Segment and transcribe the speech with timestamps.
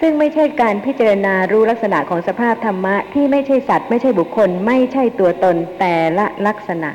[0.00, 6.90] ซึ่งไม่ใช่การพิจารณารู้ลักษณะของสภาพธรรมะที่ไม่ใช่สัตว์ ไม่ใช่บุคคล ไม่ใช่ตัวตนแต่ละลักษณะ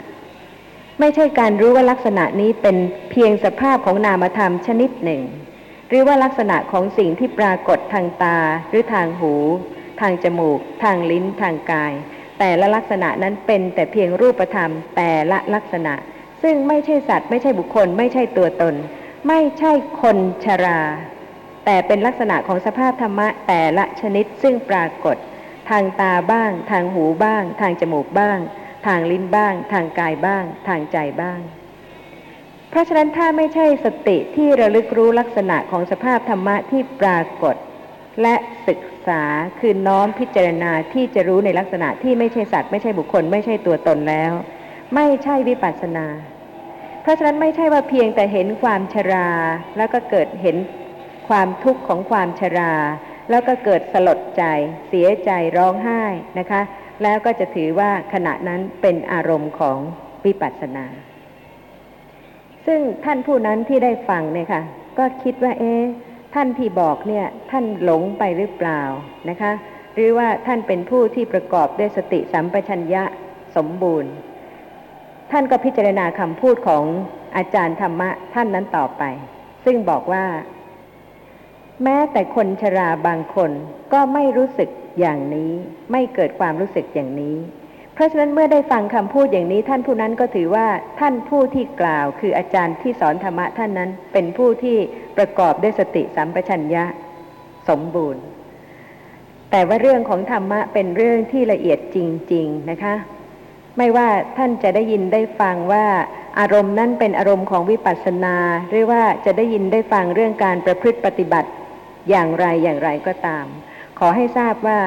[0.99, 2.77] ไม่ใช่การรู้ว่าลักษณะนี้เป็น
[3.11, 5.21] เพียงสภาพของนามธรรมชนิดหนึ่ง
[5.89, 8.37] หรือว่าลักษณะของสิ่งที่ปรากฏทางตา
[8.69, 9.33] หรือทางหู
[10.01, 11.93] ทางจมูก ทางลิ้น ทางกาย
[12.39, 15.93] แต่ละลักษณะนั้นเป็นแต่เพียงรูปธรรมแต่ละลักษณะ
[16.43, 18.75] ซึ่งไม่ใช่สัตว์ ไม่ใช่บุคคล ไม่ใช่ตัวตน
[19.27, 20.79] ไม่ใช่คนชรา
[21.65, 25.17] แต่เป็นลักษณะของสภาพธรรมะแต่ละชนิดซึ่งปรากฏ
[25.69, 28.37] ทางตาบ้าง ทางหูบ้าง ทางจมูกบ้าง
[28.87, 31.39] ทางลิ้นบ้าง ทางกายบ้าง ทางใจบ้าง
[32.69, 37.55] เพราะฉะนั้นถ้าไม่ใช่สติที่ระลึกรู้ลักษณะของสภาพธรรมะที่ปรากฏ
[38.21, 38.35] และ
[38.67, 39.23] ศึกษา
[39.59, 44.33] คือน้อมพิจารณาที่จะรู้ในลักษณะที่ไม่ใช่สัตว์ไม่ใช่บุคคล ไม่ใช่ตัวตนแล้ว
[44.95, 46.07] ไม่ใช่วิปัสสนา
[47.01, 49.29] เพราะฉะนั้นไม่ใช่ว่าเพียงแต่เห็นความชรา
[49.77, 50.55] แล้วก็เกิดเห็น
[51.29, 52.73] ความทุกข์ของความชรา
[53.29, 54.43] แล้วก็เกิดสลดใจ
[54.89, 56.01] เสียใจร้องไห้
[56.39, 56.61] นะคะ
[57.03, 59.77] แล้วก็จะถือว่าขณะนั้นเป็นอารมณ์ของ
[60.25, 60.85] วิปัสสนา
[62.65, 64.61] ซึ่งท่านผู้นั้นที่ได้ฟังเนี่ยค่ะ
[64.97, 65.83] ก็คิดว่า เอ๊ะ
[66.35, 68.81] ท่านที่บอกเนี่ยท่านหลงไปหรือเปล่า
[69.29, 69.51] นะคะ
[69.95, 73.03] หรือว่าท่านเป็นผู้ที่ประกอบด้วยสติสัมปชัญญะ
[73.55, 74.11] สมบูรณ์
[75.31, 76.83] ท่านก็พิจารณาคำพูดของ
[77.35, 79.03] อาจารย์ธรรมะท่านนั้นต่อไป
[79.65, 80.23] ซึ่งบอกว่า
[81.83, 83.51] แม้แต่คนชราบางคน
[83.93, 85.51] ก็ไม่รู้สึกอย่างนี้
[85.91, 87.37] ไม่เกิดความรู้สึกอย่างนี้
[87.93, 90.67] เพราะฉะนั้นเมื่อได้ฟังคำพูดอย่างนี้ ท่านผู้นั้นก็ถือว่า
[90.99, 94.77] ท่านผู้ที่กล่าวคืออาจารย์ที่สอนธรรมะท่านนั้น เป็นผู้ที่
[95.17, 96.85] ประกอบด้วยสติสัมปชัญญะ
[97.69, 98.23] สมบูรณ์
[99.51, 101.97] แต่ว่าเรื่องของธรรมะเป็นเรื่องที่ละเอียดจ
[102.33, 102.95] ริง ๆนะคะ
[103.77, 105.85] ไม่ว่าท่านจะได้ยินได้ฟังว่า
[106.39, 108.35] อารมณ์นั้นเป็นอารมณ์ของวิปัสสนา
[108.69, 111.49] หรือว่าจะได้ยินได้ฟังเรื่องการประพฤติปฏิบัติ
[112.09, 113.45] อย่างไรอย่างไรก็ตาม
[113.99, 114.79] ขอให้ทราบว่า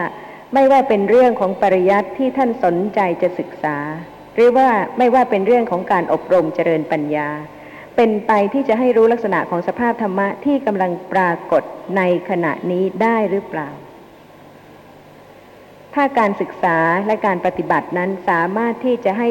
[0.54, 3.76] ไม่ว่าเป็นเรื่องของปริยัติที่ท่านสนใจจะศึกษา
[4.34, 7.28] หรือว่าไม่ว่าเป็นเรื่องของการอบรมเจริญปัญญา
[7.96, 11.62] เป็นไปที่จะให้รู้ลักษณะของสภาพธรรมะที่กำลังปรากฏ
[11.96, 13.68] ในขณะนี้ได้หรือเปล่า
[15.94, 19.28] ถ้าการศึกษาและการปฏิบัตินั้นสามารถที่จะให้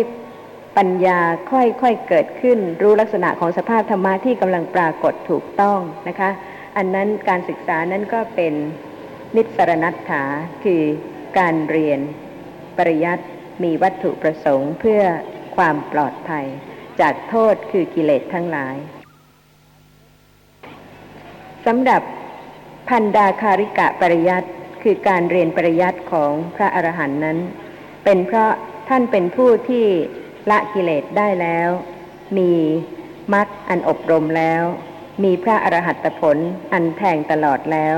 [0.77, 1.19] ปัญญา
[1.51, 6.29] ค่อยๆเกิดขึ้น รู้ลักษณะของสภาพธรรมะที่กำลังปรากฏถูกต้องนะคะ
[6.77, 8.53] อันนั้นการศึกษานั้นก็เป็น
[9.35, 10.23] นิสรณัตถา
[10.63, 10.83] คือ
[11.39, 11.99] การเรียน
[12.77, 13.25] ปริยัติ
[13.63, 15.03] มีวัตถุประสงค์เพื่อ
[15.55, 16.45] ความปลอดภัย
[16.99, 18.75] จากโทษคือกิเลสทั้งหลาย
[21.65, 22.01] สำหรับ
[22.89, 24.49] พันดาคาริกะปริยัติ
[24.83, 27.37] คือการเรียนปริยัติของพระอรหันต์นั้น
[28.03, 28.51] เป็นเพราะ
[28.89, 29.85] ท่านเป็นผู้ที่
[30.49, 31.69] ละกิเลสได้แล้ว
[32.37, 32.51] มี
[33.33, 34.63] มรรคอันอบรมแล้ว
[35.23, 36.37] มีพระอรหัตผล
[36.73, 37.97] อันแทงตลอดแล้ว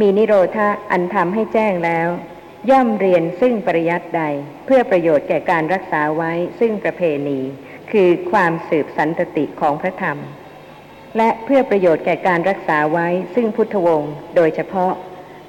[0.00, 2.08] มีนิโรธาอันทำให้แจ้งแล้ว
[2.70, 4.22] ย่อมเรียนซึ่งปริยัติใด
[4.66, 7.40] เพื่อประโยชน์แก่การรักษาไว้ซึ่งประเพณี
[7.92, 10.18] คือความสืบสันตติของพระธรรม
[11.16, 14.92] และเพื่อประโยชน์แก่การรักษาไว้ซึ่งพุทธวงศ์โดยเฉพาะ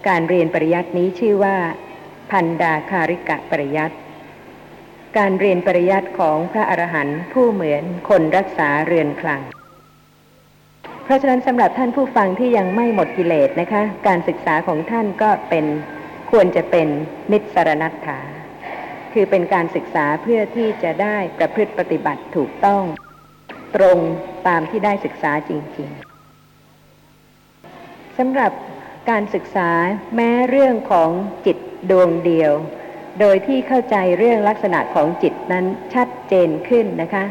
[0.07, 1.57] การเรียนปริยัตินี้ชื่อว่า
[2.31, 3.95] พันดาคาริกะปริยัติ
[5.17, 9.41] การเรียนปริยัติของพระอรหันต์ผู้เหมือนคนรักษาเรือนคลัง
[11.05, 15.65] เพราะฉะนั้นสำหรับท่านผู้ฟังที่ยังไม่หมดกิเลสนะคะ การศึกษาของท่านก็เป็น
[16.31, 16.87] ควรจะเป็น
[17.31, 18.19] นิสรณัตถา
[19.13, 22.83] คือเป็นการศึกษาเพื่อที่จะได้ประพฤติปฏิบัติถูกต้อง
[23.75, 23.97] ตรง
[24.47, 28.51] ตามที่ได้ศึกษาจริงๆสำหรับ
[29.09, 29.69] การศึกษา
[30.15, 31.09] แม้เรื่องของ
[31.45, 31.57] จิต
[31.91, 32.53] ดวงเดียว
[33.19, 37.25] โดยที่เข้าใจเรื่องลักษณะของจิตนั้นชัดเจนขึ้นนะคะ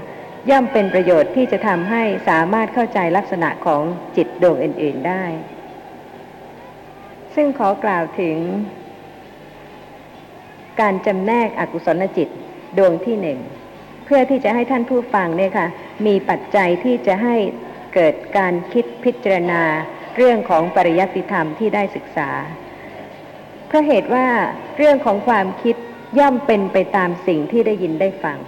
[0.50, 3.82] ย่อมเป็นประโยชน์ที่จะทำให้สามารถเข้าใจลักษณะของ
[4.16, 5.25] จิตดวงอื่น ๆได้
[7.34, 8.37] ซึ่งขอกล่าวถึง
[10.81, 12.28] การจำแนกอกุศลจิต
[12.78, 13.38] ดวงที่หนึ่ง
[14.04, 15.66] เพื่อที่จะให้ท่านผู้ฟังเนี่ยค่ะ
[16.06, 17.37] มีปัจจัยที่จะให้
[17.94, 19.62] เกิดการคิดพิจารณา
[20.16, 22.30] เรื่องของปริยัติธรรมที่ได้ศึกษา
[23.66, 24.27] เพราะเหตุว่า
[24.77, 25.77] เรื่องของความคิด
[26.19, 28.39] ย่อมเป็นไปตามสิ่งที่ได้ยินได้ฟัง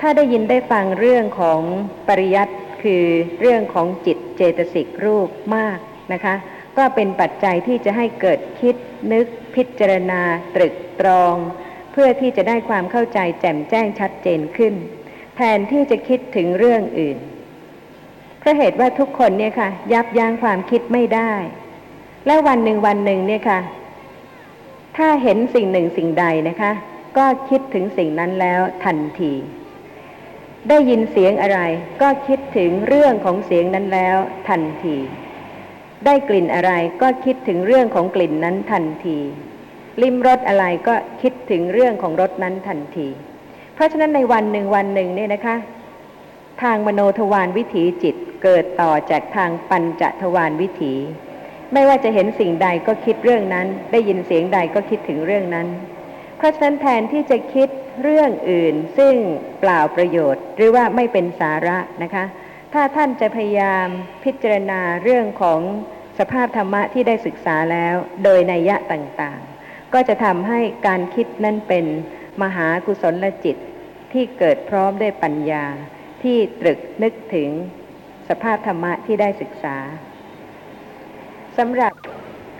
[0.00, 1.60] ถ้าได้ยินได้ฟังเรื่องของ
[2.08, 3.04] ปริยัติคือ
[3.40, 5.78] เรื่องของจิตเจตสิกรูปมาก
[6.12, 6.34] นะคะ
[6.78, 8.76] ก็เป็นปัจจัยที่จะให้เกิดคิด
[9.12, 10.22] นึกพิจารณา
[10.54, 11.34] ตรึกตรอง
[11.92, 14.74] เพื่อที่จะได้ความเข้าใจแจ่มแจ้งชัดเจนขึ้น
[15.36, 17.18] แทนที่จะคิดถึงเรื่องอื่น
[18.38, 21.32] เพราะเหตุว่าทุกคนเนี่ยค่ะ ยับยั้งความคิดไม่ได้
[22.26, 23.60] และวันหนึ่งวันหนึ่งเนี่ยค่ะ
[24.96, 26.72] ถ้าเห็นสิ่งหนึ่งสิ่งใดนะคะ
[27.16, 29.32] ก็คิดถึงสิ่งนั้นแล้วทันที
[30.68, 31.60] ได้ยินเสียงอะไร
[32.02, 34.16] ก็คิดถึงเรื่องของเสียงนั้นแล้ว
[34.48, 34.96] ทันที
[36.04, 36.72] ได้กลิ่นอะไร
[37.02, 39.18] ก็คิดถึงเรื่องของกลิ่นนั้นทันที
[40.02, 43.08] ลิ้มรสอะไรก็คิดถึงเรื่องของรสนั้นทันที
[43.74, 45.56] เพราะฉะนั้นในวันหนึ่งวันหนึ่งเนี่ยนะคะ
[46.62, 50.94] ทางมโนทวารวิถีจิตเกิดต่อจากทางปัญจทวารวิถี
[51.72, 55.66] ไม่ว่าจะเห็นสิ่งใดก็คิดเรื่องนั้น ได้ยินเสียงใดก็คิดถึงเรื่องนั้น
[56.36, 57.68] เพราะฉะนั้นแทนที่จะคิด
[58.02, 59.14] เรื่องอื่นซึ่ง
[59.60, 62.24] เปล่าประโยชน์ หรือว่าไม่เป็นสาระนะคะ
[62.74, 63.86] ถ้าท่านจะพยายาม
[64.24, 65.60] พิจารณาเรื่องของ
[66.18, 71.84] สภาพธรรมะที่ได้ศึกษาแล้วโดยนัยยะต่างๆ ก็จะทำให้การคิดนั้นเป็น
[72.42, 73.56] มหากุศลจิต
[74.12, 75.64] ที่เกิดพร้อมด้วยปัญญา
[76.22, 77.48] ที่ตรึกนึกถึง
[78.28, 79.76] สภาพธรรมะที่ได้ศึกษา
[81.58, 81.92] สำหรับ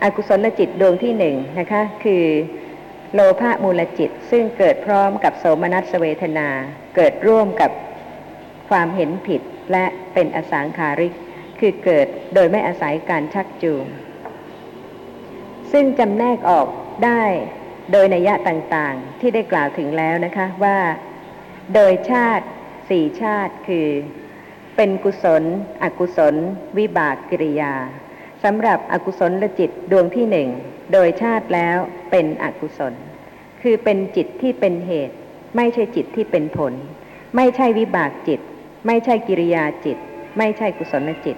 [0.03, 2.25] อกุศลจิตดวงที่หนึ่งนะคะ คือ
[3.15, 6.49] โลภะมูลจิตซึ่งเกิดพร้อมกับโสมนัสเวทนา
[6.97, 7.71] เกิดร่วมกับ
[8.69, 9.85] ความเห็นผิดและ
[10.15, 11.15] เป็นอสังขาริก
[11.61, 13.85] คือเกิดโดยไม่อาศัยการชักจูง
[15.73, 16.67] ซึ่งจำแนกออก
[17.05, 17.23] ได้
[17.93, 20.79] โดยนัยยะต่างๆ ที่ได้กล่าวถึงแล้วนะคะว่า
[21.75, 22.47] โดยชาติ
[22.91, 23.89] สี่ชาติคือ
[24.77, 25.43] เป็นกุศล
[25.83, 26.35] อกุศล
[26.79, 27.75] วิบากกิริยา
[28.45, 30.49] สำหรับอกุศลลจิตดวงที่หนึ่ง
[30.93, 31.79] โดยชาติแล้ว
[32.11, 32.95] เป็นอกุศล
[33.63, 35.17] คือเป็นจิตที่เป็นเหตุ
[35.57, 36.73] ไม่ใช่จิตที่เป็นผล
[37.37, 38.41] ไม่ใช่วิบากจิต
[38.87, 39.99] ไม่ใช่กิริยาจิต
[40.39, 41.37] ไม่ใช่กุศลจิต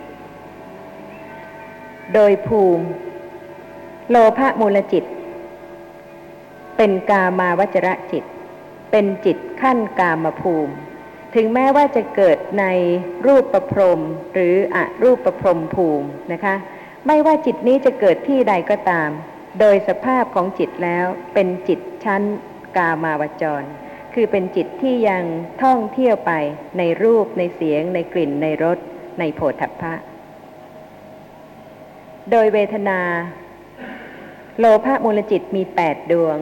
[2.14, 2.84] โดยภูมิ
[4.10, 5.04] โลภะมูลจิต
[6.76, 8.24] เป็นกามาวจระจิต
[8.90, 10.74] เป็นจิตขั้นกามภูมิ
[11.34, 12.64] ถึงแม้ว่าจะเกิดใน
[13.26, 14.00] รูปประพรม
[14.34, 16.54] หรืออรูปประพรมภูมินะคะ
[17.06, 19.10] ไม่ว่าจิตนี้จะเกิดที่ใดก็ตาม
[19.58, 22.22] โดยสภาพของจิตแล้วเป็นจิตชั้น
[22.76, 23.66] กามาวจร
[24.14, 25.24] คือเป็นจิตที่ยัง
[25.62, 26.32] ท่องเที่ยวไป
[26.78, 28.78] ในรูปในเสียง ในกลิ่นในรส
[29.18, 29.94] ในโผฏฐัพพะ
[32.30, 33.00] โดยเวทนา
[34.58, 36.36] โลภะมูลจิตมีแปดดวง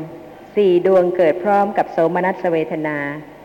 [0.57, 2.99] สี่ดวงเกิดพร้อมกับโสมนัสเวทนา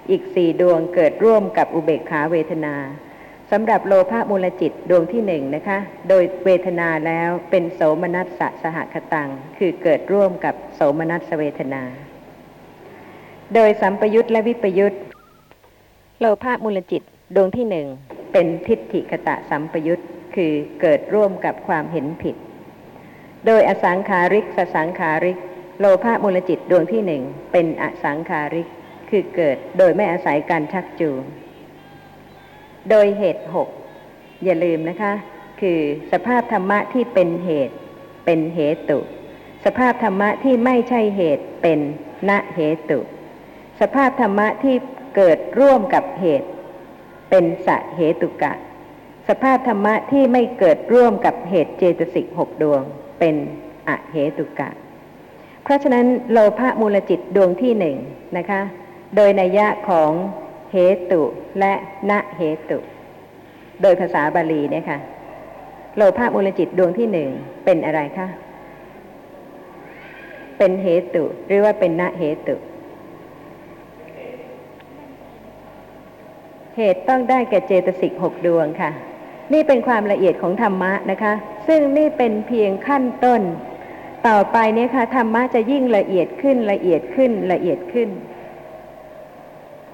[0.10, 2.76] อีกสี่ดวงเกิดร่วมกับอุเบกขาเวทนา
[3.56, 5.78] สำหรับโลภะมูลจิตดวงที่หนึ่งนะคะ
[6.10, 11.84] โดยเวทนาแล้วเป็นโสมนัสสะสหคตัง คือเกิดร่วมกับโสมนัสเวทนา
[13.54, 14.96] โดยสัมปยุตและวิปยุต
[16.20, 17.02] โลภะมูลจิต
[17.36, 17.88] ดวงที่หนึ่ง
[18.34, 20.04] เป็นทิฏฐิคตะสัมปยุต
[20.36, 22.36] คือเกิดร่วมกับความเห็นผิด
[23.46, 25.40] โดยอสังขาริกสสังขาริก
[25.80, 28.68] โลภะมูลจิตดวงที่หนึ่งเป็นอสังขาริก
[29.10, 31.24] คือเกิดโดยไม่อาศัยการชักจูง
[32.90, 33.70] โดยเหตุหก
[34.44, 35.14] อย่าลืมนะคะ
[35.62, 35.80] คือ
[36.12, 37.76] สภาพธรรมะที่เป็นเหตุ
[38.26, 38.60] เป็นเห
[38.90, 39.00] ตุ
[39.66, 41.80] สภาพธรรมะที่ไม่ใช่เหตุเป็น
[42.30, 42.60] ณเห
[42.90, 43.00] ตุ
[43.82, 44.76] สภาพธรรมะที่
[45.16, 46.50] เกิดร่วมกับเหตุ
[47.30, 48.54] เป็นสะเหตุกะ
[49.30, 52.82] สภาพธรรมะที่ไม่เกิดร่วมกับเหตุเจตสิกหกดวง
[53.20, 53.36] เป็น
[53.88, 54.70] อเหตุกะ
[55.64, 57.98] เพราะฉะนั้นโลภะมูลจิตดวงที่หนึ่ง
[58.38, 58.62] นะคะ
[59.16, 60.12] โดยนัยยะของ
[60.74, 60.78] เห
[61.12, 61.24] ตุ
[61.60, 61.74] และ
[62.10, 62.80] ณเหตุ
[63.82, 65.00] โดยภาษาบาลีเนี่ยค่ะ
[65.96, 67.30] โลภะมูลจิตดวงที่หนึ่ง
[67.66, 68.28] เป็นอะไรคะ
[70.58, 72.58] เป็นเหตุ หรือว่าเป็นณเหตุ
[76.78, 78.92] เหตุต้องได้แก่เจตสิกหกดวงค่ะ
[79.54, 81.34] นี่เป็นความละเอียดของธรรมะนะคะ
[81.68, 83.42] ซึ่งนี่เป็นเพียงขั้นต้น
[84.28, 88.10] ต่อไปเนี่ยค่ะธรรมะจะยิ่งละเอียดขึ้นละเอียดขึ้นละเอียดขึ้น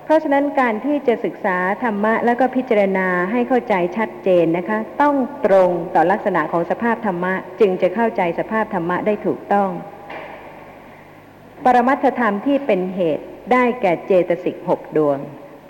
[0.09, 9.69] ราะฉะนั้นการที่จะศึกษาธรรมะแล้วก็พิจารณาให้เข้าใจชัดเจนนะคะ ต้องตรงต่อลักษณะของสภาพธรรมะ จึงจะเข้าใจสภาพธรรมะได้ถูกต้อง
[11.65, 15.17] ปรมัตถธรรมที่เป็นเหตุได้แก่เจตสิกหกดวง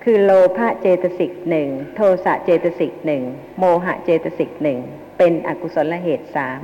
[0.03, 3.23] คือโลภะเจตสิกหนึ่งโทสะเจตสิกหนึ่ง
[3.59, 4.79] โมหะเจตสิกหนึ่ง
[5.17, 6.61] เป็นอกุศลเหตุสาม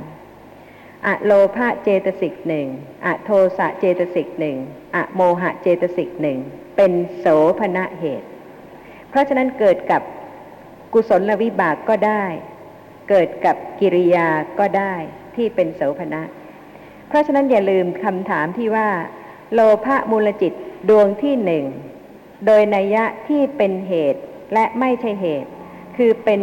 [1.06, 2.66] อะโลภะเจตสิกหนึ่ง
[3.06, 4.56] อะโทสะเจตสิกหนึ่ง
[4.94, 6.38] อะโมหะเจตสิกหนึ่ง
[6.76, 7.26] เป็นโส
[7.58, 8.28] ภณะเหตุ
[9.08, 10.02] เพราะฉะนั้นเกิดกับ
[10.92, 12.24] กุศลวิบากก็ได้
[13.08, 14.28] เกิดกับกิริยา
[14.58, 14.94] ก็ได้
[15.36, 16.22] ที่เป็นโสภณะ
[17.08, 18.88] เพราะฉะนั้นอย่าลืมคำถามที่ว่า
[19.52, 20.52] โลภะมูลจิต
[20.88, 21.64] ดวงที่หนึ่ง
[22.46, 24.22] โดยนัยยะที่เป็นเหตุ
[24.54, 25.50] และไม่ใช่เหตุ
[25.96, 26.40] คือเป็น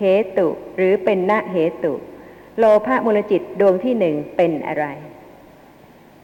[0.00, 0.30] เหตุ
[0.76, 1.94] หรือเป็นณเหตุ
[2.58, 4.86] โลภะมูลจิตดวงที่หนึ่งเป็นอะไร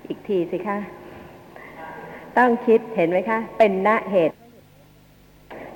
[0.06, 0.78] อีกทีสิคะ
[2.38, 4.36] ต้องคิดเห็นไหมคะ เป็นณเหตุ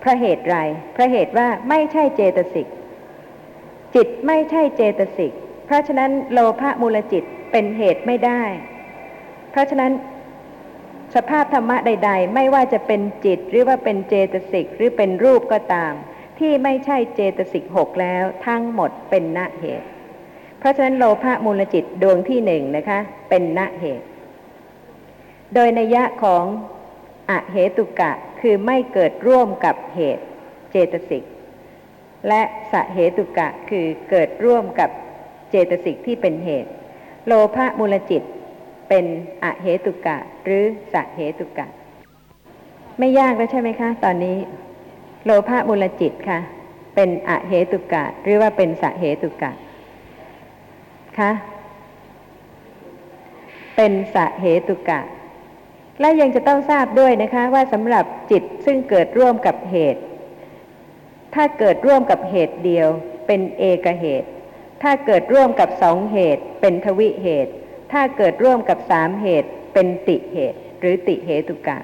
[0.03, 0.57] พระเหตุไร
[0.97, 2.67] พระเหตุว่าไม่ใช่เจตสิก
[3.95, 5.33] จิตไม่ใช่เจตสิก
[5.67, 8.43] เพราะฉะนั้นโลภะมูลจิตเป็นเหตุไม่ได้
[9.51, 9.93] เพราะฉะนั้น
[11.15, 15.93] สภาพธรรมะใด ๆ ไม่ว่าจะเป็นจิตหรือว่าเป็นเจตสิกหรือเป็นรูปก็ตาม
[16.39, 19.87] ที่ไม่ใช่เจตสิกหกแล้วทั้งหมดเป็นณเหตุ
[20.59, 22.99] เพราะฉะนั้นโลภะมูลจิตดวงที่หนึ่งนะคะ
[23.31, 24.07] เป็นณเหตุ
[25.55, 26.45] โดยนัยยะของ
[27.31, 30.25] อเหตุกะคือไม่เกิดร่วมกับเหตุ
[30.71, 31.25] เจตสิก
[32.29, 32.43] และ
[32.73, 34.91] สเหตุกะคือเกิดร่วมกับ
[35.51, 36.71] เจตสิกที่เป็นเหตุ
[37.27, 38.23] โลภะมูลจิต
[38.89, 39.05] เป็น
[39.45, 41.67] อเหตุกะหรือสเหตุกะ
[42.99, 44.37] ไม่ยากแล้วใช่ไหมคะ ตอนนี้
[45.25, 46.39] โลภะมูลจิตค่ะ
[46.95, 49.53] เป็นอเหตุกะ หรือว่าเป็นสเหตุกะ
[51.19, 51.31] คะ
[53.77, 55.01] เป็นสเหตุกะ
[56.01, 60.03] และยังจะต้องทราบด้วยนะคะว่าสำหรับจิตซึ่งเกิดร่วมกับเหตุ
[61.35, 62.89] ถ้าเกิดร่วมกับเหตุเดียว
[63.27, 64.29] เป็นเอกเหตุ
[64.83, 67.53] ถ้าเกิดร่วมกับสองเหตุ เป็นทวิเหตุ
[67.93, 71.79] ถ้าเกิดร่วมกับสามเหตุ เป็นติเหตุ หรือติเหตุกะ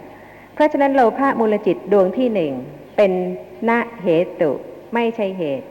[0.54, 2.52] เพราะฉะนั้นโลภะมูลจิตดวงที่หนึ่ง
[2.96, 3.12] เป็น
[3.70, 4.08] ณเห
[4.40, 4.52] ตุ
[4.94, 5.66] ไม่ใช่เหตุ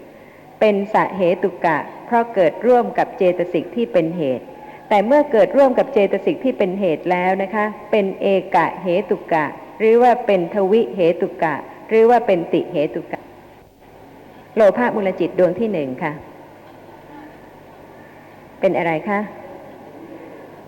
[0.59, 4.45] เป็นสเหตุกะ เพราะเกิดร่วมกับเจตสิกที่เป็นเหตุ
[4.89, 9.45] แต่เมื่อเกิดร่วมกับเจตสิกที่เป็นเหตุแล้วนะคะ เป็นเอกะเหตุกะ
[9.79, 11.55] หรือว่าเป็นทวิเหตุกะ
[11.89, 13.19] หรือว่าเป็นติเหตุกะ
[14.55, 16.13] โลภะมูลจิตดวงที่หนึ่งค่ะ
[18.59, 19.19] เป็นอะไรคะ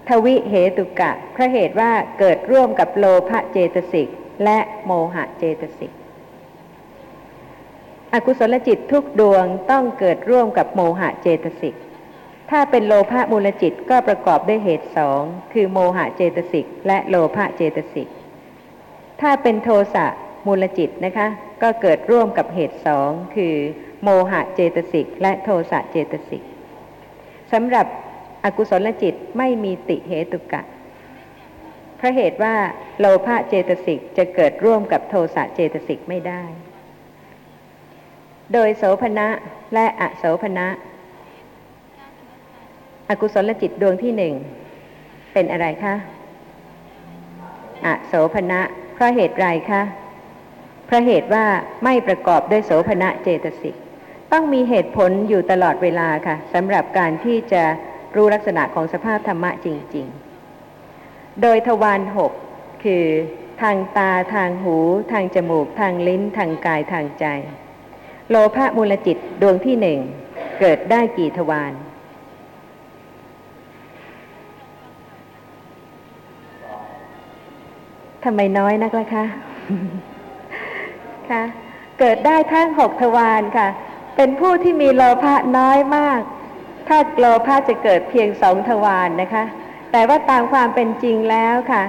[0.10, 4.08] ทวิเหตุกะเพราะเหตุว่าเกิดร่วมกับโลภะเจตสิก
[4.44, 5.92] และโมหะเจตสิก
[8.14, 11.76] อกุศลจิตทุกดวงต้องเกิดร่วมกับโมหะเจตสิก
[12.52, 15.22] ถ้าเป็นโลภะมูลจิตก็ประกอบด้วยเหตุสอง
[15.54, 18.08] คือโมหะเจตสิกและโลภะเจตสิก
[19.22, 20.06] ถ้าเป็นโทสะ
[20.48, 21.28] มูลจิตนะคะ
[21.62, 23.56] ก็เกิดร่วมกับเหตุสองคือ
[24.04, 26.44] โมหะเจตสิกและโทสะเจตสิก
[27.52, 27.86] สำหรับ
[28.44, 30.62] อกุศลจิตไม่มีติเหตุกะ
[31.98, 32.56] เพราะเหตุว่า
[33.00, 36.44] โลภะเจตสิกจะเกิดร่วมกับโทสะเจตสิกไม่ได้
[38.54, 39.28] โดยโสภณะ
[39.74, 40.68] และอโสภณะ
[43.10, 44.34] อกุศลจิตดวงที่หนึ่ง
[45.34, 45.94] เป็นอะไรคะ
[47.86, 48.62] อโสภณะ
[48.94, 49.82] เพราะเหตุไรคะ
[50.86, 51.46] เพราะเหตุว่า
[51.84, 53.76] ไม่ประกอบด้วยโสภณะเจตสิก
[54.32, 57.64] ต้องมีเหตุผลอยู่ตลอดเวลาค่ะสำหรับการที่จะ
[58.16, 60.08] รู้ลักษณะของสภาพธรรมะจริง
[60.74, 62.32] ๆ โดยทวารหก
[62.84, 63.06] คือ
[63.62, 64.78] ทางตาทางหู
[65.12, 67.26] ทางจมูก ทางลิ้น ทางกายทางใจ
[68.30, 70.00] โลภะมูลจิตดวงที่หนึ่ง
[70.60, 71.74] เกิดได้กี่ทวาร
[78.24, 79.26] ทำไมน้อยนักล่ะคะ
[81.32, 81.44] คะ
[82.00, 83.68] เกิดได้ทั้งหกทวารค่ะ
[84.16, 86.22] เป็นผู้ที่มีโลภะน้อยมาก
[86.88, 89.44] ถ้าโลภะจะเกิดเพียงสองทวารนนะคะ
[89.92, 91.84] แต่ว่าตามความเป็นจริงแล้วค่ะ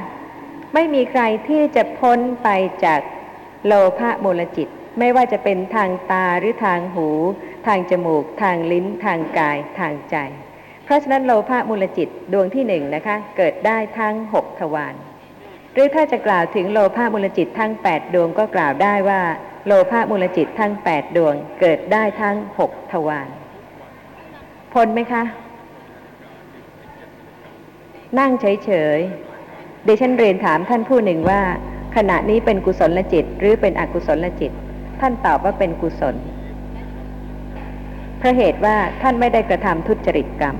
[0.74, 2.48] ไม่มีใครที่จะพ้นไป
[2.84, 3.00] จาก
[3.66, 4.68] โลภะมูลจิต
[4.98, 7.08] ไม่ว่าจะเป็นทางตาหรือทางหู
[7.66, 10.16] ทางจมูก ทางลิ้น ทางกาย ทางใจ
[10.84, 14.94] เพราะฉะนั้นโลภะมูลจิตดวงที่หนึ่งนะคะ เกิดได้ทั้งหกทวาร
[15.80, 19.20] รือถ้าจะกล่าวถึงโลภะมูลจิตทั้งแปดดวงก็กล่าวได้ว่า
[19.66, 23.28] โลภะมูลจิตทั้งแปดดวงเกิดได้ทั้งหกทวาร
[24.72, 25.22] พ้นไหมคะ
[28.18, 31.40] นั่งเฉยๆดิฉันเรียนถามท่านผู้หนึ่งว่า
[31.96, 34.52] ขณะนี้เป็นกุศลจิต หรือเป็นอกุศลจิต
[35.00, 36.16] ท่านตอบว่าเป็นกุศล
[38.18, 40.56] เพราะเหตุว่าท่านไม่ได้กระทำทุจริตกรรม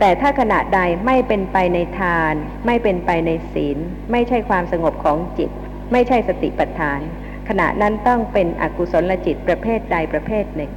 [0.00, 2.34] แต่ถ้าขณะใดไม่เป็นไปในทาน
[2.66, 3.78] ไม่เป็นไปในศีล
[4.12, 5.50] ไม่ใช่ความสงบของจิต
[5.92, 7.00] ไม่ใช่สติปัฏฐาน
[7.48, 10.72] ขณะนั้นต้องเป็นอกุศลจิตประเภทใดประเภทหนึ่ง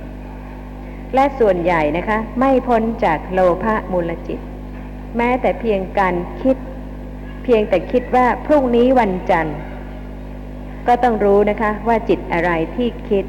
[1.16, 4.40] และส่วนใหญ่นะคะ ไม่พ้นจากโลภะมูลจิต
[5.18, 6.58] แม้แต่เพียงการคิด
[7.44, 9.58] เพียงแต่คิดว่าพรุ่งนี้วันจันทร์
[10.88, 13.26] ก็ต้องรู้นะคะว่าจิตอะไรที่คิด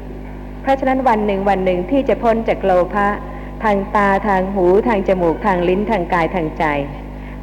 [0.61, 3.07] เพราะฉะนั้นวันหนึ่งวันหนึ่งที่จะพ้นจากโลภะ
[3.63, 6.65] ทางตาทางหูทางจมูกทางลิ้นทางกายทางใจ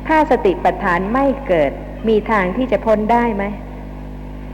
[0.09, 1.73] ถ้าสติปัฏฐานไม่เกิด
[2.09, 3.45] มีทางที่จะพ้นได้ไหม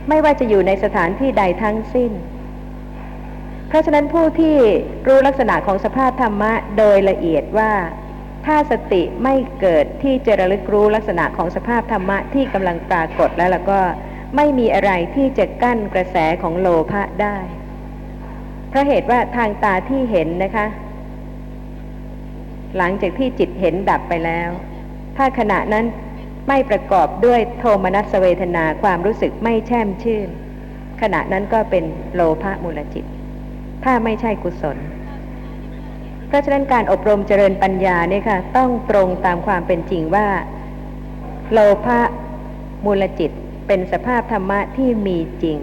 [0.09, 2.13] ไม่ว่าจะอยู่ในสถานที่ใดทั้งสิ้น
[3.69, 4.57] เพราะฉะนั้นผู้ที่
[5.07, 7.73] รู้ลักษณะของสภาพธรรมะโดยละเอียดว่า
[8.47, 13.81] ถ้าสติไม่เกิดที่จะระลึกรู้ลักษณะของสภาพธรรมะที่กำลังปรากฏแล้วแล้วก็
[14.37, 17.37] ไม่มีอะไรที่จะกั้นกระแสของโลภะได้
[18.69, 20.67] เพราะเหตุว่าทางตาที่เห็นนะคะ
[22.77, 24.51] หลังจากที่จิตเห็นดับไปแล้ว
[25.17, 25.85] ถ้าขณะนั้น
[26.49, 30.29] ไม่ประกอบด้วยโทมนัสเวทนาความรู้สึกไม่แช่มชื่น
[31.01, 31.85] ขณะนั้นก็เป็น
[32.15, 33.05] โลภะมูลจิต
[33.85, 34.79] ถ้าไม่ใช่กุศล
[36.29, 40.29] เพราะฉะนั้นการอบรมเจริญปัญญาเนี่ยค่ะ ต้องตรงตามความเป็นจริงว่า
[41.53, 42.01] โลภะ
[42.85, 43.31] มูลจิต
[43.67, 45.57] เป็นสภาพธรรมะที่มีจริง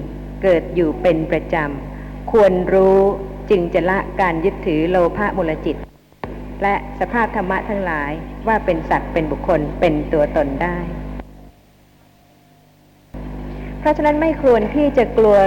[0.43, 2.99] เกิดอยู่เป็นประจำ ควรรู้
[3.49, 5.75] จึงจะละการยึดถือโลภะมูลจิต
[6.63, 8.11] และสภาพธรรมะทั้งหลาย
[8.47, 10.77] ว่าเป็นสัตว์เป็นบุคคลเป็นตัวตนได้
[13.79, 15.37] เพราะฉะนั้นไม่ควรที่จะกลัว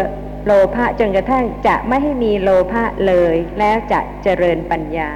[0.46, 5.10] โลภะจนกระทั่งจะไม่ให้มีโลภะเลย แล้วจะเจริญปัญญา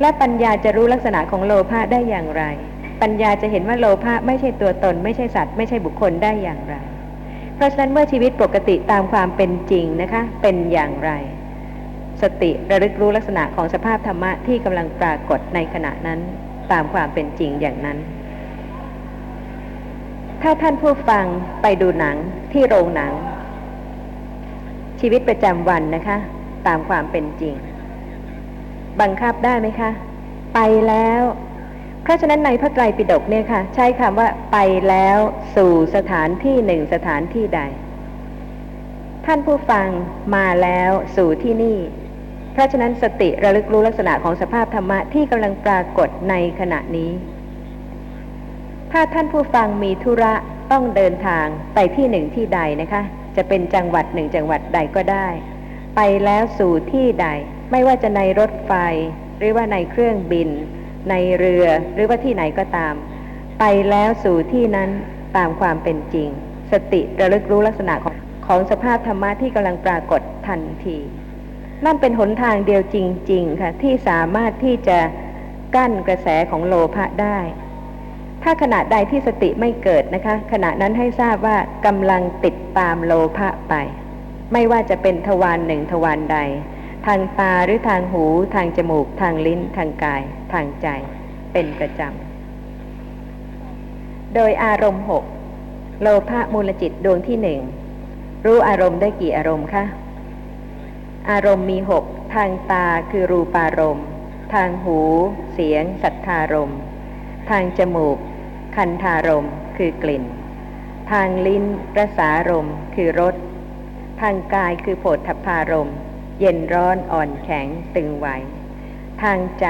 [0.00, 2.42] และปัญญาจะรู้ลักษณะของโลภะได้อย่างไร
[3.02, 6.74] ปัญญาจะเห็นว่าโลภะไม่ใช่ตัวตน ไม่ใช่สัตว์ ไม่ใช่บุคคลได้อย่างไร
[7.56, 11.10] เพราะฉะนั้นเมื่อชีวิตปกติตามความเป็นจริงนะคะ เป็นอย่างไร
[12.24, 16.20] สติระลึกรู้ลักษณะของสภาพธรรมะที่กำลังปรากฏในขณะนั้น
[16.72, 17.98] ตามความเป็นจริงอย่างนั้น
[20.42, 21.24] ถ้าท่านผู้ฟัง
[21.62, 22.16] ไปดูหนัง
[22.52, 23.12] ที่โรงหนัง
[25.00, 26.18] ชีวิตประจำวันนะคะ
[26.66, 27.54] ตามความเป็นจริง
[29.00, 29.90] บังคับได้ไหมคะ
[30.54, 31.22] ไปแล้ว
[32.02, 35.18] เพราะฉะนั้นในพระไตรปิฎกเนี่ยค่ะ ใช้คำว่าไปแล้ว
[35.56, 37.60] สู่สถานที่หนึ่งสถานที่ใด
[39.26, 39.86] ท่านผู้ฟัง
[40.36, 41.78] มาแล้วสู่ที่นี่
[42.54, 47.10] เพราะฉะนั้นสติระลึกรู้ลักษณะของสภาพธรรมะที่กำลังปรากฏในขณะนี้
[48.92, 50.34] ถ้าท่านผู้ฟังมีธุระ
[50.72, 53.02] ต้องเดินทางไปที่หนึ่งที่ใดนะคะ
[53.36, 55.28] จะเป็นจังหวัดหนึ่งจังหวัดใดก็ได้
[55.96, 57.26] ไปแล้วสู่ที่ใด
[57.70, 58.72] ไม่ว่าจะในรถไฟ
[59.38, 60.48] หรือว่าในเครื่องบิน
[61.10, 62.94] ในเรือหรือว่าที่ไหนก็ตาม
[63.60, 64.90] ไปแล้วสู่ที่นั้น
[65.36, 66.28] ตามความเป็นจริง
[66.72, 68.14] สติระลึกรู้ลักษณะของ
[68.46, 70.98] ของสภาพธรรมะที่กำลังปรากฏทันที
[71.84, 72.96] นั่นเป็นหนทางเดียวจ
[73.30, 74.98] ริง ๆ ค่ะ ที่สามารถที่จะ
[75.74, 77.38] กั้นกระแสของโลภะได้
[78.42, 83.74] ถ้าขณะใดที่สติไม่เกิดนะคะ ขณะนั้นให้ทราบว่ากำลังติดตามโลภะไป
[84.52, 86.38] ไม่ว่าจะเป็นทวารหนึ่งทวารใด
[87.06, 90.86] ทางตาหรือทางหู ทางจมูก ทางลิ้น ทางกาย ทางใจ
[91.52, 95.24] เป็นประจำ โดยอารมณ์หก
[96.02, 97.60] โลภะมูลจิตดวงที่หนึ่ง
[98.44, 99.84] รู้อารมณ์ได้กี่อารมณ์คะ
[101.30, 102.04] อารมณ์มีหก
[102.34, 104.06] ทางตาคือรูปารมณ์
[104.54, 104.98] ทางหู
[105.52, 106.80] เสียง สัทธารมณ์
[107.50, 108.18] ทางจมูก
[108.76, 110.24] คันธารมณ์คือกลิ่น
[111.12, 111.64] ทางลิ้น
[111.96, 113.34] รสารมณ์คือรส
[114.20, 115.96] ทางกายคือโผฏฐพารมณ์
[116.40, 118.26] เย็นร้อนอ่อนแข็งตึงไหว
[119.22, 119.66] ทางใจ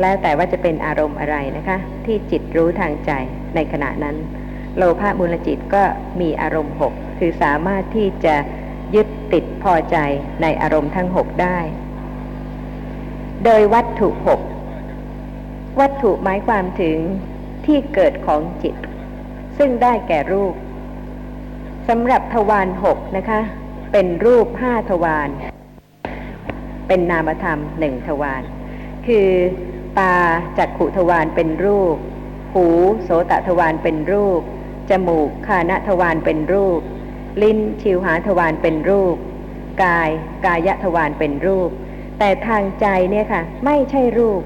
[0.00, 3.12] แล้วแต่ว่าจะเป็นอารมณ์อะไรนะคะ ที่จิตรู้ทางใจ
[3.54, 4.16] ในขณะนั้น
[4.76, 5.82] โลภะมูลจิตก็
[6.20, 8.36] มีอารมณ์หกคือสามารถที่จะ
[8.94, 9.96] ยึดติดพอใจ
[10.42, 11.58] ในอารมณ์ทั้งหกได้
[13.44, 14.40] โดยวัตถุหก
[15.80, 16.98] วัตถุหมายความถึง
[17.66, 18.74] ที่เกิดของจิต
[19.58, 20.54] ซึ่งได้แก่รูป
[21.88, 23.40] สำหรับทวารหกนะคะ
[23.92, 25.28] เป็นรูปห้าทวาร
[26.88, 28.42] เป็นนามธรรมหนึ่งทวาร
[29.06, 29.28] คือ
[29.98, 30.14] ตา
[30.58, 31.96] จักขุทวารเป็นรูป
[32.54, 32.66] หู
[33.02, 34.40] โสตทวารเป็นรูป
[34.90, 36.80] จมูกคานทวารเป็นรูป
[37.42, 39.16] ลิ้นชิวหาทวารเป็นรูป
[39.84, 40.10] กาย
[40.46, 41.70] กายทวารเป็นรูป
[42.18, 44.42] แต่ทางใจเนี่ยค่ะ ไม่ใช่รูป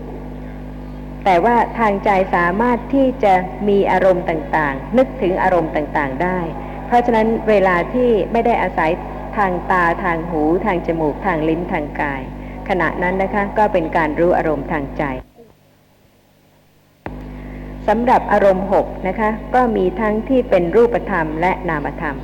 [1.25, 3.35] แต่ว่าทางใจสามารถที่จะ
[3.69, 6.39] มีอารมณ์ต่างๆ นึกถึงอารมณ์ต่างๆได้
[6.87, 8.91] เพราะฉะนั้นเวลาที่ไม่ได้อาศัย
[9.37, 12.23] ทางตาทางหูทางจมูกทางลิ้นทางกาย
[12.69, 15.05] ขณะนั้นนะคะก็เป็นการรู้อารมณ์ทางใจ
[17.89, 22.17] สำหรับอารมณ์หกนะคะ ก็มีทั้งที่เป็นรูปธรรมและนามธรรม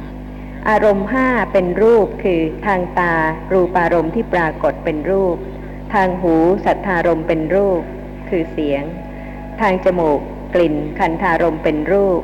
[0.68, 3.14] อารมณ์ห้าเป็นรูปคือทางตา
[3.52, 5.36] รูปารมณ์ที่ปรากฏเป็นรูป
[5.94, 7.82] ทางหูสัทธารมณ์เป็นรูป
[8.28, 8.82] คือเสียง
[9.60, 10.20] ทางจมูก
[10.54, 12.20] กลิ่น คันธารมณ์เป็นรูป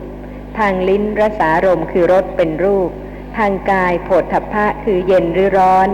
[0.59, 2.91] ทางลิ้นรสารมณ์คือรสเป็นรูป
[3.39, 5.89] ทางกายโผฏฐัพพะคือเย็นหรือร้อน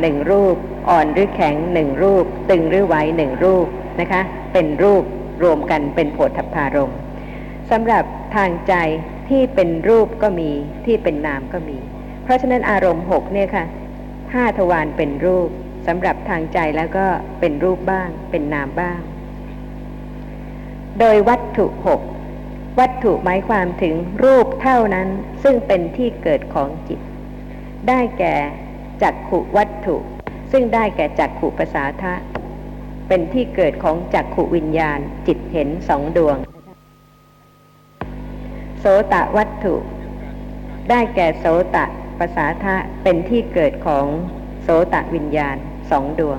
[0.00, 0.56] หนึ่งรูป
[0.88, 3.66] อ่อนหรือแข็งหนึ่งรูป ตึงหรือไหวหนึ่งรูป
[4.00, 5.02] นะคะ เป็นรูป
[5.42, 6.98] รวมกันเป็นโผฏฐัพพารมณ์
[7.70, 8.04] สำหรับ
[8.36, 8.74] ทางใจ
[9.28, 10.50] ที่เป็นรูปก็มี
[10.86, 11.78] ที่เป็นนามก็มี
[12.22, 13.64] เพราะฉะนั้นอารมณ์หกเนี่ยค่ะ
[14.34, 15.48] ห้าทวารเป็นรูป
[15.86, 17.06] สำหรับทางใจแล้วก็
[17.40, 19.00] เป็นรูปบ้าง เป็นนามบ้าง
[21.00, 22.00] โดยวัตถุหก
[22.80, 25.08] วัตถุหมายความถึงรูปเท่านั้น
[25.42, 27.00] ซึ่งเป็นที่เกิดของจิต
[27.88, 28.34] ได้แก่
[29.02, 29.96] จักขุวัตถุ
[30.52, 32.14] ซึ่งได้แก่จักขุภาษาทะ
[33.08, 36.36] เป็นที่เกิดของจักขุวิญญาณ จิตเห็นสองดวง
[38.86, 39.74] โสตะวัตถุ
[40.90, 41.84] ได้แก่โสตะ
[42.18, 44.06] ภาษาทะเป็นที่เกิดของ
[44.62, 45.56] โสตะวิญญาณ
[45.90, 46.38] สองดวง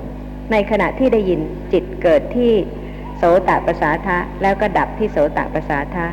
[0.51, 1.41] ในขณะที่ได้ยิน
[1.73, 2.53] จิตเกิดที่
[3.17, 6.07] โสตะภาษาทะแล้วก็ดับที่โสตะภาษาทะ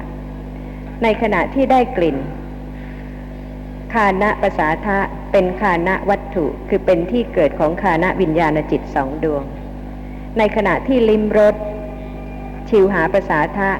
[1.02, 2.16] ในขณะที่ได้กลิ่น
[3.94, 4.98] คานะภาษาทะ
[5.32, 9.42] เป็นคานะวัตถุคือเป็นที่เกิดของคานะวิญญาณจิตสองดวง
[10.38, 11.54] ในขณะที่ลิมรส
[12.68, 13.70] ชิวหาภาษาทะ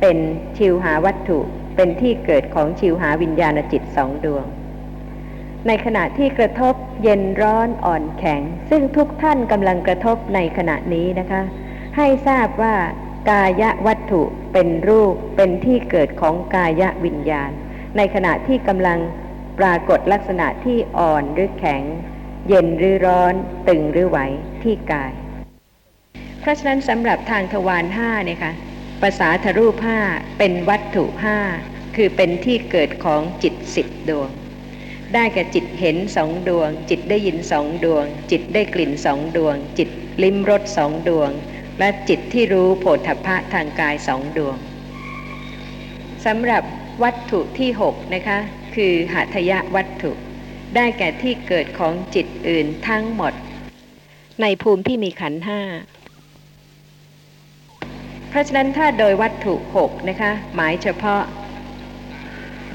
[0.00, 0.18] เป็น
[0.56, 1.40] ชิวหาวัตถุ
[1.76, 4.46] เป็นที่เกิดของชิวหาวิญญาณจิตสองดวง
[5.66, 11.42] ในขณะที่กระทบเย็นร้อนอ่อนแข็ง ซึ่งทุกท่านกำลังกระทบในขณะนี้นะคะ
[11.96, 12.74] ให้ทราบว่า
[13.30, 17.50] กายวัตถุเป็นรูปเป็นที่เกิดของกายวิญญาณ
[17.96, 18.98] ในขณะที่กำลัง
[19.58, 21.82] ปรากฏลักษณะที่อ่อนหรือแข็ง
[22.48, 23.34] เย็นหรือร้อน
[23.68, 24.18] ตึงหรือไหว
[24.62, 25.12] ที่กาย
[26.40, 28.52] เพราะฉะนั้นสำหรับทางทวารห้าเนี่ยค่ะ
[29.02, 30.00] ภาษาทรูปห้า
[30.38, 31.38] เป็นวัตถุห้า
[31.96, 34.30] คือเป็นที่เกิดของจิตสิบดวง
[35.14, 39.90] ได้แก่จิตเห็นสองดวง จิตได้ยินสองดวง จิตได้กลิ่นสองดวง จิต
[40.22, 41.30] ลิ้มรสสองดวง
[41.78, 44.56] และจิตที่รู้โผฏฐพะทางกายสองดวง
[46.24, 46.62] สำหรับ
[47.02, 48.38] วัตถุที่หกนะคะ
[48.74, 50.12] คือหัตยะวัตถุ
[50.76, 53.32] ได้แก่ที่เกิดของจิตอื่นทั้งหมด
[54.42, 55.60] ในภูมิที่มีขันห้า
[58.30, 61.22] เพราะฉะนั้นถ้าโดยวัตถุหกนะคะ หมายเฉพาะ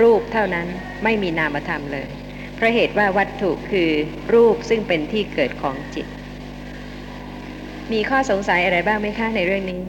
[0.02, 0.68] รูปเท่านั้น
[1.04, 2.10] ไม่มีนามธรรมเลย
[2.56, 3.90] เพราะเหตุว่าวัตถุคือ
[4.34, 6.08] รูปซึ่งเป็นที่เกิดของจิต
[7.92, 9.82] มีข้อสงสัยอะไรบ้างไหมคะในเรื่องนี้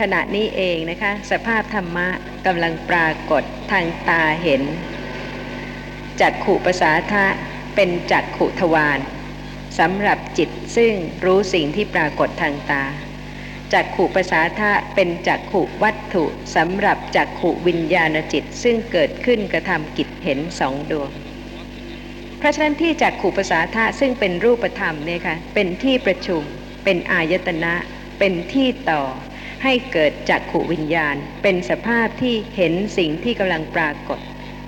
[0.00, 2.08] ขณะนี้เองนะคะ สภาพธรรมะ
[2.46, 4.62] กำลังปรากฏทางตาเห็น
[6.20, 7.26] จักขุภาษาทะ
[7.74, 9.00] เป็นจักขุทวาร
[9.78, 10.92] สำหรับจิตซึ่ง
[11.24, 12.84] รู้สิ่งที่ปรากฏทางตา
[13.74, 16.24] จักขู่ภาษาทะเป็นจักขู่วัตถุ
[16.56, 21.10] สำหรับจักขู่วิญญาณจิต ซึ่งเกิดขึ้นกระทำกิจเห็นสองดวง
[22.38, 26.42] เพราะฉะนั้นที่จักขู่ภาษาทะซึ่งเป็นรูปธรรมเนี่ยค่ะเป็นที่ประชุม
[26.84, 27.74] เป็นอายตนะ
[28.18, 29.02] เป็นที่ต่อ
[29.62, 34.20] ให้เกิดจักขู่วิญญาณ เป็นสภาพที่เห็นสิ่งที่กำลังปรากฏ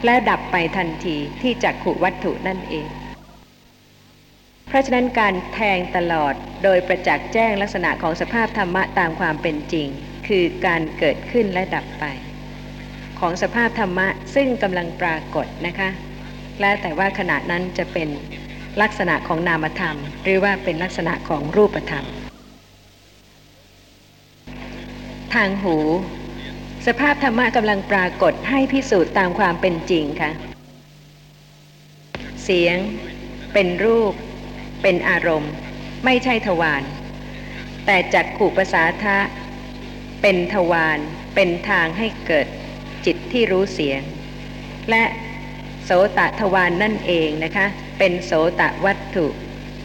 [0.05, 2.89] และดับไปทันทีที่จักขู่วัตถุนั่นเอง
[4.69, 9.89] เพราะฉะนั้นการแทงตลอดโดยประจักษ์แจ้งลักษณะของสภาพธรรมะตามความเป็นจริง
[10.29, 12.05] คือการเกิดขึ้นและดับไป
[13.21, 15.91] ของสภาพธรรมะซึ่งกำลังปรากฏนะคะ
[16.61, 18.09] และแต่ว่าขณะนั้นจะเป็น
[18.83, 22.07] ลักษณะของนามธรรม หรือว่าเป็นลักษณะของรูปธรรม
[25.35, 25.77] ทางหู
[26.87, 30.31] สภาพธรรมะกำลังปรากฏให้พิสูจน์ตามความเป็นจริงค่ะ
[32.45, 32.77] เสียง
[33.53, 34.15] เป็นรูป
[34.83, 35.53] เป็นอารมณ์
[36.05, 36.83] ไม่ใช่ทวาร
[37.87, 39.19] แต่จักขู่ภาษาทะ
[40.23, 40.99] เป็นทวาร
[41.35, 42.47] เป็นทางให้เกิด
[43.07, 44.03] จิตที่รู้เสียง
[44.91, 45.05] และ
[45.85, 47.67] โสตทวารนนั่นเองนะคะ
[47.99, 49.27] เป็นโสตวัตถุ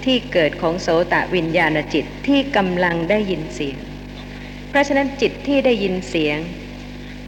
[0.06, 3.80] ที่เกิดของโสตวิญญาณจิตที่กำลังได้ยินเสียง
[4.70, 6.38] เพราะฉะนั้นจิตที่ได้ยินเสียง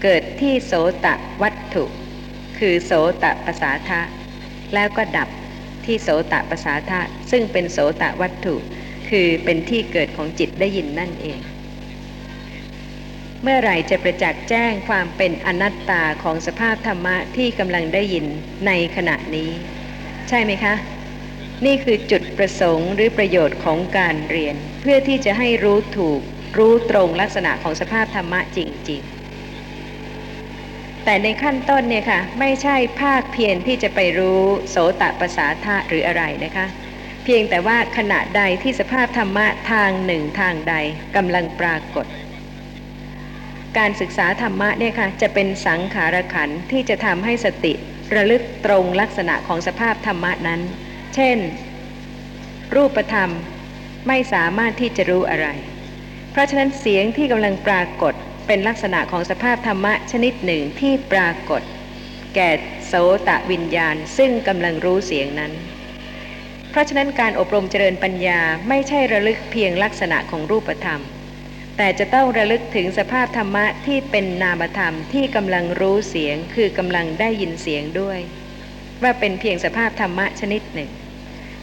[0.04, 0.74] เกิดที่โส
[1.06, 1.08] ต
[1.42, 1.86] วัตถุ
[2.58, 2.92] คือโส
[3.24, 4.02] ตภาษาทะ
[4.74, 5.30] แล้วก็ดับ
[5.86, 8.56] ที่โสตประสาทะซึ่งเป็นโสตวัตถุ
[9.10, 11.40] คือเป็นที่เกิดของจิตได้ยินนั่นเอง
[13.44, 18.26] เมื่อไหร่จะประจักษ์แจ้งความเป็นอนัตตาของสภาพธรรมะที่กำลังได้ยิน
[18.68, 19.52] ในขณะนี้
[20.30, 20.76] ใช่ไหมคะ
[21.66, 26.22] นี่คือจุดประสงค์หรือประโยชน์ของการเรียน เพื่อที่จะให้รู้ถูก
[26.58, 29.15] รู้ตรงลักษณะของสภาพธรรมะจริง ๆ
[31.06, 36.66] แต่ในขั้นต้นเนี่ยค่ะ ไม่ใช่ภาคเพียรที่จะไปรู้โสตประสาทะหรืออะไรนะคะ
[37.24, 40.76] เพียงแต่ว่าขณะใดที่สภาพธรรมะทางหนึ่งทางใด
[41.16, 42.06] กำลังปรากฏ
[43.78, 47.74] การศึกษาธรรมะเนี่ยค่ะจะเป็นสังขารขันที่จะทำให้สติ
[48.16, 50.62] ระลึกตรงลักษณะของสภาพธรรมะนั้น
[51.16, 51.38] เช่น
[52.76, 53.30] รูปธรรม
[54.08, 55.48] ไม่สามารถที่จะรู้อะไร
[56.32, 58.16] เพราะฉะนั้นเสียงที่กำลังปรากฏ
[58.48, 61.62] เป็นลักษณะของสภาพธรรมะชนิดหนึ่งที่ปรากฏ
[62.36, 62.50] แก่
[62.88, 62.94] โส
[63.28, 65.54] ตะวิญญาณซึ่งกำลังรู้เสียงนั้น
[66.70, 71.02] เพราะฉะนั้นการอบรมเจริญปัญญาไม่ใช่ระลึกเพียงลักษณะของรูปธรรม
[71.78, 78.20] แต่จะต้องระลึกถึงสภาพธรรมะที่เป็นนามธรรมที่กำลังรู้เสียงคือกำลังได้ยินเสียงด้วย
[79.04, 80.90] ว่าเป็นเพียงสภาพธรรมะชนิดหนึ่ง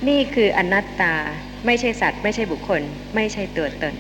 [0.09, 1.15] นี่คืออนัตตา
[1.67, 2.83] ไม่ใช่สัตว์ ไม่ใช่บุคคล
[3.15, 3.95] ไม่ใช่ตัวตน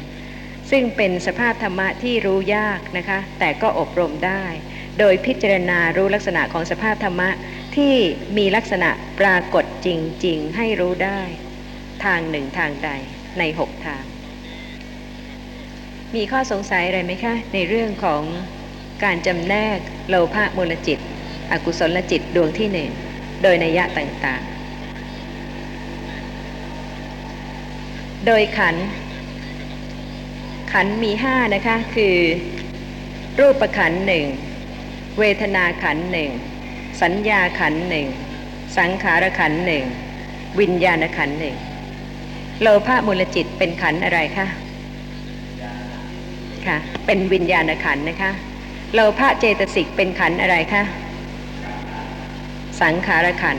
[0.75, 4.45] ซึ่งเป็นสภาพธรรมะที่รู้ยากนะคะ แต่ก็อบรมได้
[4.99, 7.31] โดยพิจารณารู้ลักษณะของสภาพธรรมะ
[7.77, 7.95] ที่
[8.39, 9.89] มีลักษณะปรากฏจ
[10.27, 11.21] ริง ๆ ให้รู้ได้
[12.05, 12.91] ทางหนึ่งทางใด
[13.39, 14.05] ในหกทาง
[16.15, 18.23] มีข้อสงสัยอะไรไหมคะ ในเรื่องของ
[19.05, 20.99] การจำแนกโลภะมูลจิต
[21.53, 22.91] อกุศลจิตดวงที่หนึ่ง
[23.43, 24.53] โดยนัยยะต่างๆ
[28.27, 28.77] โดยขัน
[30.73, 32.17] ขันมีห้านะคะคือ
[33.41, 34.27] รูปขันหนึ่ง
[35.19, 36.31] เวทนาขันหนึ่ง
[37.03, 38.07] สัญญาขันหนึ่ง
[38.79, 39.85] สังขารขันหนึ่ง
[40.61, 41.57] วิญญาณขันหนึ่ง
[42.63, 44.47] โลภะมูลจิตเป็นขันอะไรคะ
[46.67, 48.31] ค่ะเป็นวิญญาณขันนะคะ
[48.95, 50.83] โลภะเจตสิกเป็นขันอะไรคะ
[52.81, 53.59] สังขารขัน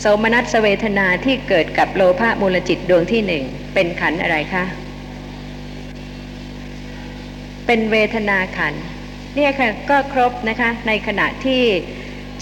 [0.00, 4.64] โสมนัสเวทนาที่เกิดกับโลภะมูลจิตดวงที่หนึ่งเป็นขันอะไรคะ
[7.66, 8.74] เป็นเวทนาขัน
[9.34, 11.62] เนี่ยค่ะก็ครบนะคะในขณะที่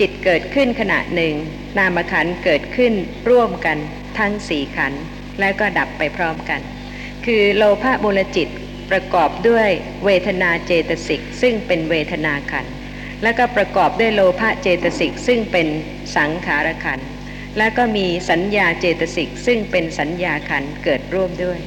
[0.00, 1.34] จิตเกิดขึ้นขณะหนึ่ง
[1.78, 2.92] นามขันเกิดขึ้น
[3.30, 3.78] ร่วมกัน
[4.18, 4.92] ทั้งสี่ขัน
[5.40, 6.60] แล้วก็ดับไปพร้อมกัน
[7.26, 8.48] คือโลภะมูลจิต
[8.90, 9.68] ประกอบด้วย
[10.04, 12.66] เวทนาเจตสิกซึ่งเป็นเวทนาขัน
[13.22, 15.68] แล้วก็ประกอบด้วยโลภะเจตสิกซึ่งเป็น
[16.16, 17.00] สังขารขัน
[17.58, 21.60] แล้วก็มีสัญญาเจตสิกซึ่งเป็นสัญญาขันเกิดร่วมด้วย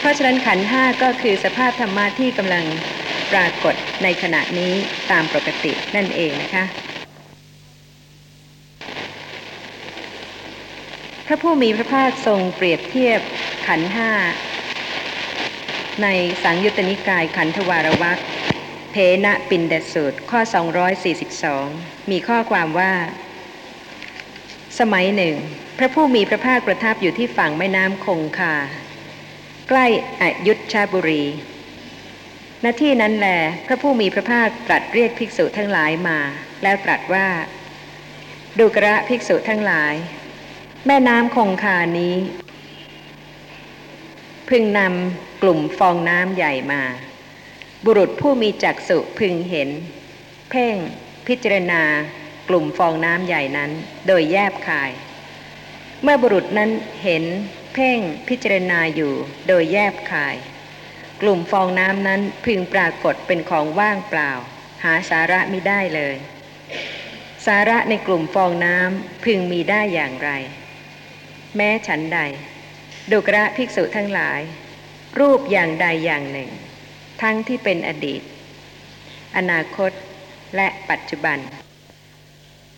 [0.11, 2.65] ราะฉะนั้นขันห้าก็คือสภาพธรรมะที่กำลัง
[3.31, 4.73] ปรากฏในขณะนี้
[5.11, 6.65] ตามปกตินั่นเองนะคะ
[11.25, 13.19] พระผู้มีพระภาคทรงเปรียบเทียบ
[13.67, 14.11] ขันห้า
[16.03, 16.07] ใน
[16.43, 18.19] สังยุตตนิกายขันธวารวัก
[18.91, 18.95] เพ
[19.25, 20.39] นะปินเดสูตรข้อ
[21.25, 22.93] 242 มีข้อความว่า
[24.79, 25.35] สมัยหนึ่ง
[25.77, 28.55] พระผู้มีพระภาคประทับอยู่ที่ฝั่งแม่น้ำคงคา
[29.73, 31.23] ใกล้อยุธชาบุรี
[32.63, 33.27] ณที่นั้นแล
[33.65, 36.19] พระผู้มีพระภาคตรัสเรียกภิกษุทั้งหลายมา
[36.63, 37.27] แล้วตรัสว่า
[38.59, 39.93] ดูกระภิกษุทั้งหลาย
[40.87, 42.15] แม่น้ำคงคานี้
[44.49, 46.83] พึงนำกลุ่มฟองน้ำใหญ่มา
[47.85, 49.69] บุรุษผู้มีจักษุพึงเห็น
[50.49, 50.75] เพ่ง
[51.27, 51.81] พิจารณา
[52.49, 53.71] กลุ่มฟองน้ำใหญ่นั้น
[54.07, 54.91] โดยแยบคาย
[56.01, 56.69] เมื่อบุรุษนั้น
[57.03, 57.23] เห็น
[57.73, 59.13] เพ่งพิจารณาอยู่
[59.47, 60.35] โดยแยบคาย
[61.21, 64.31] กลุ่มฟองน้ำนั้นพึงปรากฏเป็นของว่างเปล่า
[64.83, 66.15] หาสาระไม่ได้เลย
[67.45, 70.29] สาระในกลุ่มฟองน้ำพึงมีได้อย่างไร
[71.55, 72.19] แม้ฉันใด
[73.11, 74.41] ดุกระภิกษุทั้งหลาย
[75.19, 76.49] รูปอย่างใดอย่างหนึ่ง
[77.21, 78.21] ทั้งที่เป็นอดีต
[79.37, 79.91] อนาคต
[80.55, 81.39] และปัจจุบัน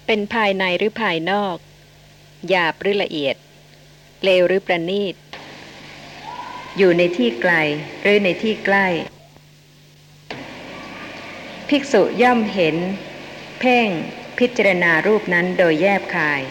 [0.05, 1.55] เป็นภายในหรือภายนอก
[2.49, 3.35] หยาบหรือละเอียด
[4.23, 5.15] เลวหรือประณีต
[6.77, 7.53] อยู่ในที่ไกล
[8.01, 8.87] หรือในที่ใกล้
[11.69, 12.75] ภิกษุย่อมเห็น
[13.59, 13.87] เพ่ง
[14.39, 16.41] พิจารณารูปนั้นโดยแยบคาย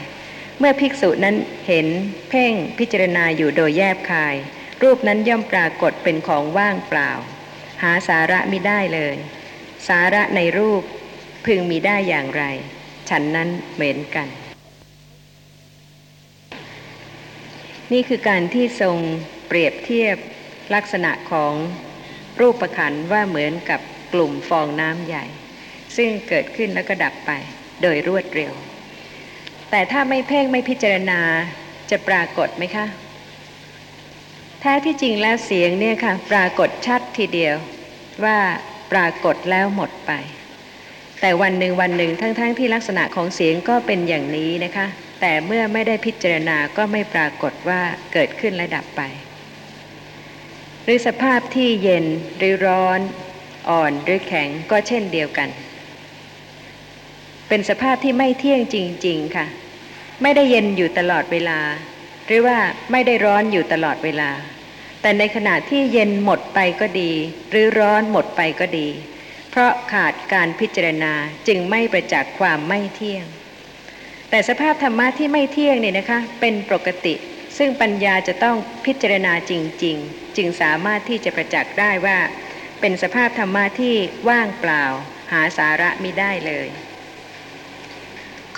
[0.59, 1.87] เมื่อภิกษุนั้นเห็น
[2.31, 4.35] เพ่งพิจารณาอยู่โดยแยบคาย
[4.83, 7.11] รูปนั้นย่อมปรากฏเป็นของว่างเปล่า
[7.83, 9.17] หาสาระไม่ได้เลย
[9.89, 10.83] สาระในรูป
[11.45, 12.45] พึงมีได้อย่างไร
[13.09, 14.29] ฉันนั้นเหมือนกัน
[17.93, 18.97] นี่คือการที่ทรง
[19.49, 20.17] เปรียบเทียบ
[20.75, 21.55] ลักษณะของ
[22.41, 23.81] รูปประขันว่าเหมือนกับ
[24.15, 25.25] กลุ่มฟองน้ำใหญ่
[25.97, 27.31] ซึ่งเกิดขึ้นแล้วก็ดับไป
[27.83, 28.53] โดยรวดเร็ว
[29.71, 31.21] แต่ถ้าไม่เพ่งไม่พิจารณา
[31.91, 32.87] จะปรากฏไหมคะ
[34.61, 37.57] แท้ที่จริงแล้วเสียงเนี่ยค่ะ ปรากฏชัดทีเดียว
[38.25, 38.39] ว่า
[38.93, 40.13] ปรากฏแล้วหมดไป
[41.21, 44.89] แต่วันหนึ่งวันหนึ่งทั้งๆทที่ลักษณะของเสียงก็เป็นอย่างนี้นะคะ
[45.25, 47.83] แต่เมื่อไม่ได้พิจารณาก็ไม่ปรากฏว่า
[48.13, 49.03] เกิดขึ้นและดับไป
[50.85, 52.07] หรือสภาพที่เย็น
[52.39, 53.01] หรือร้อน
[53.69, 55.49] อ่อนหรือแข็งก็เช่นเดียวกัน
[57.49, 59.47] เป็นสภาพที่ไม่เที่ยงจริง ๆ ค่ะ
[60.23, 61.61] ไม่ได้เย็นอยู่ตลอดเวลา
[62.27, 62.59] หรือว่า
[62.91, 64.31] ไม่ได้ร้อนอยู่ตลอดเวลา
[65.01, 67.13] แต่ในขณะที่เย็นหมดไปก็ดี
[67.51, 68.89] หรือร้อนหมดไปก็ดี
[69.51, 71.13] เพราะขาดการพิจารณา
[71.47, 73.27] จึงไม่ประจักษ์ความไม่เที่ยง
[74.35, 77.15] แต่สภาพธรรมะที่ไม่เที่ยงเนี่ยนะคะเป็นปกติ
[77.59, 79.53] ซึ่งปัญญาจะต้องพิจารณาจ
[79.85, 82.19] ริง ๆ จึงสามารถที่จะประจักษ์ได้ว่า
[82.81, 83.95] เป็นสภาพธรรมะที่
[84.29, 84.85] ว่างเปล่า
[85.33, 86.69] หาสาระมิได้เลย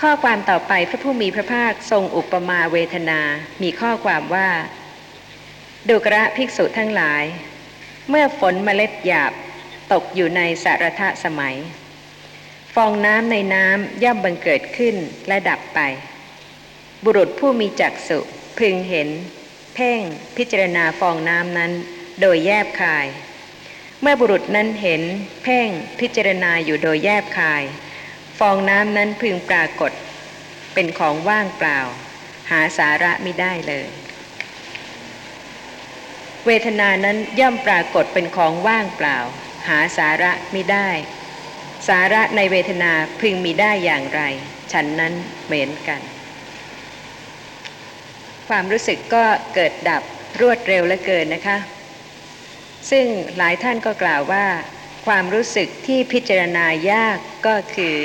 [0.01, 3.21] ข้อความต่อไปพระผู้มีพระภาคทรงอุปมาเวทนา
[3.63, 4.49] มีข้อความว่า
[5.89, 7.23] ดูกระภิกษุทั้งหลาย
[8.09, 9.31] เมื่อฝนเมล็ดหยาบ
[9.93, 11.57] ตกอยู่ในสารทะสมัย
[12.75, 14.95] ฟองน้ำในน้ำย่อมบังเกิดขึ้น
[15.27, 15.79] และดับไป
[17.03, 18.19] บุรุษผู้มีจักษุ
[18.57, 19.09] พึงเห็น
[19.75, 20.01] เพ่ง
[20.37, 21.71] พิจารณาฟองน้ำนั้น
[22.21, 23.07] โดยแยบคาย
[24.01, 25.01] เมื่อบุรุษนั้นเห็น
[25.43, 25.67] เพ่ง
[25.99, 27.63] พิจารณาอยู่โดยแยบคาย
[28.39, 29.91] ฟองน้ำนั้นพึงปรากฏ
[30.73, 31.79] เป็นของว่างเปล่า
[32.51, 33.89] หาสาระไม่ได้เลย
[36.45, 39.17] เวทนานั้นย่อมปรากฏเป็นของว่างเปล่า
[39.67, 40.89] หาสาระไม่ได้
[41.87, 44.21] สาระในเวทนาพึงมีได้อย่างไร
[44.71, 45.13] ฉันนั้น
[45.45, 46.01] เหมือนกัน
[48.49, 50.03] ความรู้สึกก็เกิดดับ
[50.41, 51.57] รวดเร็วเหลือเกินนะคะ
[52.91, 53.05] ซึ่ง
[53.37, 54.45] หลายท่านก็กล่าวว่า
[55.07, 57.17] ความรู้สึกที่พิจารณายาก
[57.47, 57.95] ก็คือ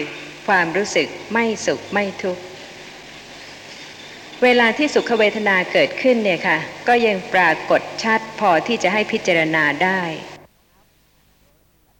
[0.48, 2.42] ความรู้สึกไม่สุขไม่ทุกข์
[4.42, 10.00] เวลาที่สุขเวทนาเกิดขึ้นเนี่ยค่ะ ก็ยังปรากฏชัดพอที่จะให้พิจารณาได้